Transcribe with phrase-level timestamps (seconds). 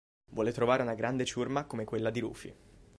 [0.31, 2.55] Vuole trovare una grande ciurma come quella di Rufy.